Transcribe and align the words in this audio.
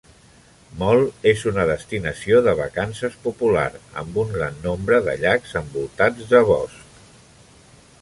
Mol 0.77 1.03
és 1.31 1.43
una 1.51 1.65
destinació 1.71 2.39
de 2.47 2.55
vacances 2.61 3.19
popular, 3.27 3.67
amb 4.03 4.19
una 4.25 4.37
gran 4.41 4.59
nombre 4.67 5.03
de 5.11 5.19
llacs 5.27 5.57
envoltats 5.65 6.35
de 6.37 6.47
bosc. 6.53 7.01